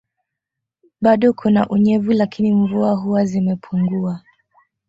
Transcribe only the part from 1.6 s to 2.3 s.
unyevu